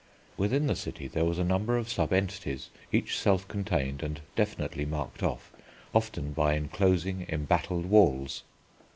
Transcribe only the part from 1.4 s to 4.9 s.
number of sub entities, each self contained and definitely